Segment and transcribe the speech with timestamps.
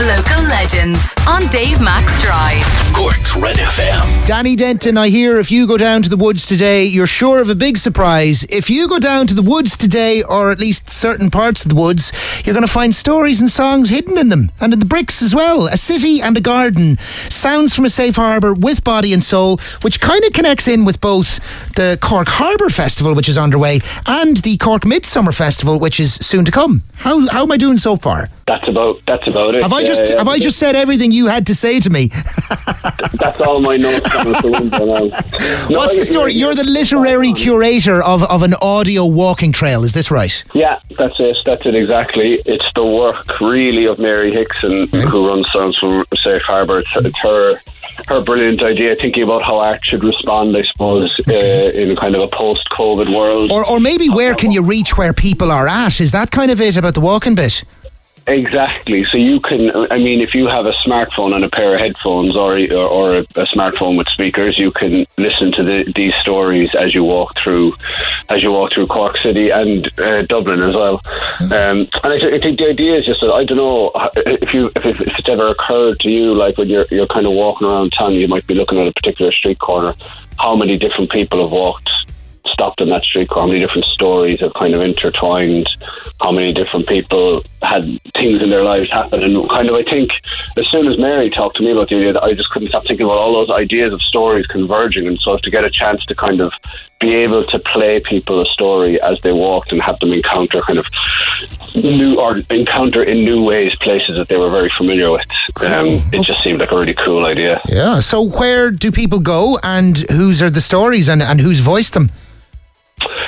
[0.00, 2.64] Local legends on Dave Max Drive.
[2.94, 4.26] Cork's Red FM.
[4.26, 7.50] Danny Denton, I hear if you go down to the woods today, you're sure of
[7.50, 8.44] a big surprise.
[8.44, 11.74] If you go down to the woods today, or at least certain parts of the
[11.74, 12.12] woods,
[12.46, 15.34] you're going to find stories and songs hidden in them, and in the bricks as
[15.34, 15.66] well.
[15.66, 16.96] A city and a garden.
[17.28, 20.98] Sounds from a safe harbour with body and soul, which kind of connects in with
[21.02, 21.40] both
[21.74, 26.46] the Cork Harbour Festival, which is underway, and the Cork Midsummer Festival, which is soon
[26.46, 26.84] to come.
[27.00, 28.28] How, how am I doing so far?
[28.46, 29.62] That's about that's about it.
[29.62, 30.18] Have I just yeah.
[30.18, 32.08] have I just said everything you had to say to me?
[33.14, 34.98] That's all my notes coming through window now.
[35.04, 35.08] No,
[35.78, 36.32] What's the story?
[36.32, 40.44] You're the literary curator of, of an audio walking trail, is this right?
[40.54, 41.38] Yeah, that's it.
[41.46, 42.40] That's it exactly.
[42.44, 46.80] It's the work really of Mary Hickson, who runs Sounds from Safe Harbour.
[46.80, 47.60] It's, it's her
[48.08, 52.22] her brilliant idea, thinking about how art should respond, I suppose, uh, in kind of
[52.22, 53.50] a post-COVID world.
[53.50, 56.00] Or, or maybe where can you reach where people are at?
[56.00, 57.64] Is that kind of it about the walking bit?
[58.26, 59.02] Exactly.
[59.04, 62.36] So you can, I mean, if you have a smartphone and a pair of headphones,
[62.36, 66.70] or or, or a, a smartphone with speakers, you can listen to the, these stories
[66.78, 67.74] as you walk through,
[68.28, 71.00] as you walk through Cork City and uh, Dublin as well.
[71.40, 74.70] Um, and I, I think the idea is just that I don't know if you
[74.76, 77.92] if, if it's ever occurred to you, like when you're you're kind of walking around
[77.98, 79.94] town, you might be looking at a particular street corner,
[80.38, 81.90] how many different people have walked
[82.46, 85.66] stopped in that street corner, how many different stories have kind of intertwined,
[86.20, 89.22] how many different people had things in their lives happen.
[89.22, 90.10] And kind of, I think,
[90.56, 93.06] as soon as Mary talked to me about the idea, I just couldn't stop thinking
[93.06, 95.06] about all those ideas of stories converging.
[95.06, 96.52] And so to get a chance to kind of
[97.00, 100.78] be able to play people a story as they walked and have them encounter kind
[100.78, 100.86] of
[101.74, 105.26] new or encounter in new ways places that they were very familiar with.
[105.62, 107.60] Um, it just seemed like a really cool idea.
[107.66, 108.00] Yeah.
[108.00, 112.10] So where do people go and whose are the stories and, and who's voiced them?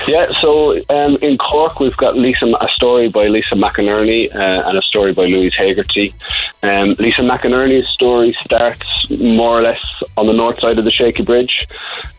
[0.07, 4.77] Yeah, so um, in Cork we've got Lisa, a story by Lisa McInerney uh, and
[4.77, 6.13] a story by Louise Hegarty.
[6.63, 9.81] Um, Lisa McInerney's story starts more or less
[10.17, 11.67] on the north side of the Shaky Bridge,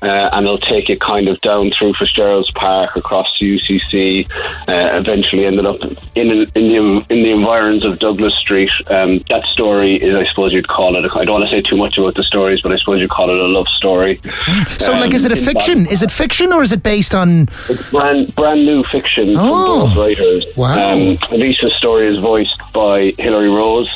[0.01, 4.29] uh, and it'll take you kind of down through Fitzgerald's Park, across the UCC,
[4.67, 5.79] uh, eventually ended up
[6.15, 8.71] in in the in the environs of Douglas Street.
[8.87, 11.09] Um, that story is, I suppose you'd call it.
[11.15, 13.29] I don't want to say too much about the stories, but I suppose you'd call
[13.29, 14.21] it a love story.
[14.79, 15.85] So, like, Um, is it a fiction?
[15.87, 17.47] Is it fiction or is it based on.
[17.69, 20.45] it's brand brand new fiction Oh, from both writers.
[20.55, 20.93] wow.
[20.93, 23.89] Um, Lisa's story is voiced by Hilary Rose,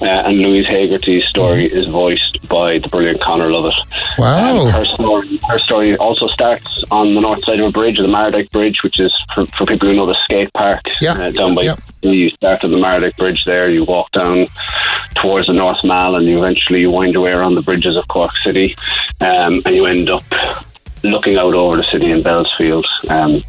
[0.00, 3.74] uh, and Louise Hegarty's story is voiced by the brilliant Conor Lovett.
[4.18, 4.66] Wow.
[4.66, 8.08] Um, her story, her story also starts on the north side of a bridge, the
[8.08, 11.54] Mardyke Bridge, which is for, for people who know the skate park Yeah, uh, down
[11.54, 11.62] by.
[11.62, 11.76] yeah.
[12.02, 13.70] You start at the Mardyke Bridge there.
[13.70, 14.48] You walk down
[15.14, 18.08] towards the North Mall, and you eventually you wind your way around the bridges of
[18.08, 18.74] Cork City,
[19.20, 20.24] um, and you end up
[21.04, 22.86] looking out over the city in Bell's Field.
[23.08, 23.42] Um,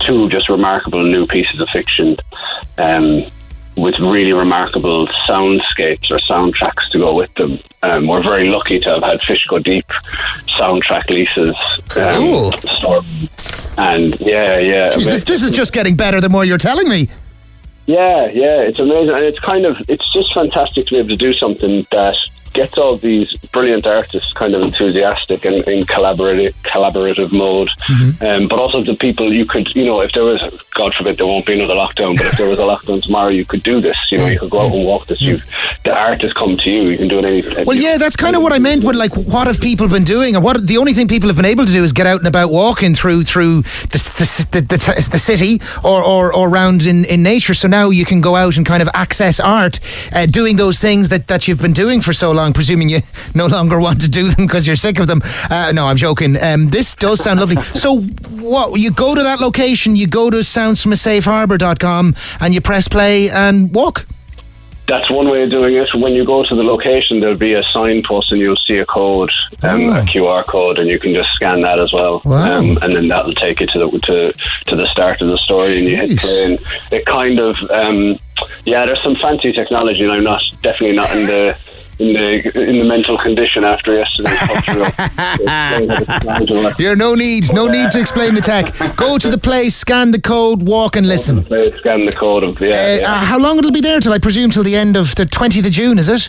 [0.00, 2.16] two just remarkable new pieces of fiction.
[2.76, 3.24] Um,
[3.76, 7.58] with really remarkable soundscapes or soundtracks to go with them.
[7.82, 9.86] Um, we're very lucky to have had Fish Go Deep
[10.58, 11.10] soundtrack
[11.88, 12.52] Cool.
[12.52, 13.04] um.
[13.78, 14.90] And yeah, yeah.
[14.90, 17.08] Jeez, this, this is just getting better the more you're telling me.
[17.86, 21.16] Yeah, yeah, it's amazing, and it's kind of it's just fantastic to be able to
[21.16, 22.16] do something that
[22.52, 27.68] gets all these brilliant artists kind of enthusiastic and in collaborative collaborative mode,
[28.22, 30.40] um, but also the people you could you know if there was
[30.74, 33.44] God forbid there won't be another lockdown, but if there was a lockdown tomorrow, you
[33.44, 33.96] could do this.
[34.10, 35.20] You know, you could go out and walk this.
[35.20, 35.40] You,
[35.84, 36.90] the artists come to you.
[36.90, 37.64] You can do it any.
[37.64, 40.36] Well, yeah, that's kind of what I meant with like, what have people been doing?
[40.36, 42.28] And what the only thing people have been able to do is get out and
[42.28, 47.04] about walking through through the the, the, the, the city or, or, or around in,
[47.06, 47.54] in nature.
[47.54, 49.80] So now you can go out and kind of access art,
[50.12, 53.00] uh, doing those things that, that you've been doing for so long, presuming you
[53.34, 55.20] no longer want to do them because you're sick of them.
[55.50, 56.40] Uh, no, I'm joking.
[56.40, 57.56] Um, this does sound lovely.
[57.82, 63.28] So, what you go to that location, you go to soundsfromasafeharbour.com and you press play
[63.28, 64.06] and walk.
[64.88, 65.88] That's one way of doing it.
[65.94, 69.30] When you go to the location, there'll be a signpost and you'll see a code,
[69.62, 70.00] um, Oh.
[70.00, 72.20] a QR code, and you can just scan that as well.
[72.24, 72.58] Wow.
[72.58, 74.32] Um, and then that'll take you to the to,
[74.66, 76.44] to the start of the story, and you hit play.
[76.46, 76.58] And
[76.90, 78.18] it kind of, um,
[78.64, 81.56] yeah, there's some fancy technology, and I'm not definitely not in the.
[82.02, 84.36] In the in the mental condition after yesterday's
[86.78, 88.74] You're no need, no need to explain the tech.
[88.96, 91.44] Go to the place, scan the code, walk and listen.
[91.44, 93.12] Scan the code of yeah, Uh, yeah.
[93.12, 94.12] uh, how long it'll be there till?
[94.12, 96.28] I presume till the end of the 20th of June, is it?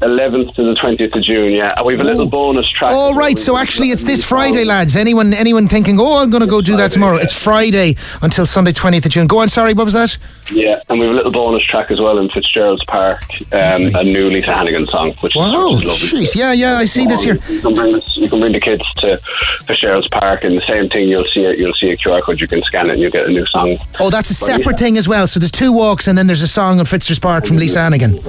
[0.00, 1.52] 11th to the 20th of June.
[1.52, 2.92] Yeah, and we've a little bonus track.
[2.92, 4.96] All right, so actually it's this Friday, lads.
[4.96, 7.16] Anyone, anyone thinking, oh, I'm going to go do that tomorrow?
[7.16, 7.22] yeah.
[7.24, 9.26] It's Friday until Sunday, 20th of June.
[9.26, 10.16] Go on, sorry, what was that?
[10.52, 13.20] Yeah, and we have a little bonus track as well in Fitzgerald's Park,
[13.52, 16.20] um, a new Lisa Hannigan song, which Wow, is, lovely.
[16.20, 17.38] jeez, yeah, yeah, I see this here.
[17.48, 19.16] You can, bring, this- you can bring the kids to
[19.64, 21.08] Fitzgerald's Park, and the same thing.
[21.08, 21.58] You'll see it.
[21.58, 22.40] You'll see a QR code.
[22.40, 23.76] You can scan it, and you'll get a new song.
[23.98, 24.84] Oh, that's a Well, separate yeah.
[24.86, 25.26] thing as well.
[25.26, 28.20] So there's two walks, and then there's a song on Fitzgerald's Park from Lisa Hannigan.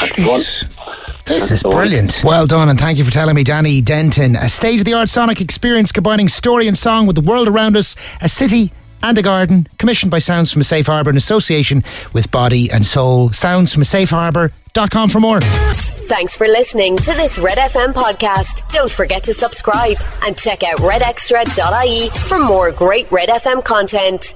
[0.00, 1.24] Yeah, Jeez.
[1.24, 2.22] This is brilliant.
[2.24, 4.36] Well done, and thank you for telling me, Danny Denton.
[4.36, 7.76] A state of the art sonic experience combining story and song with the world around
[7.76, 8.72] us, a city
[9.02, 12.84] and a garden, commissioned by Sounds from a Safe Harbour in association with Body and
[12.84, 13.30] Soul.
[13.30, 15.40] Sounds from a Safe Harbour.com for more.
[15.40, 18.70] Thanks for listening to this Red FM podcast.
[18.72, 24.34] Don't forget to subscribe and check out redextra.ie for more great Red FM content.